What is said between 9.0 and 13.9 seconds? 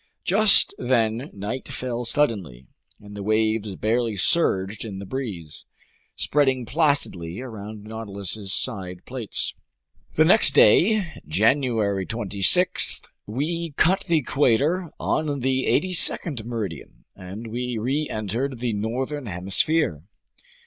plates. The next day, January 26, we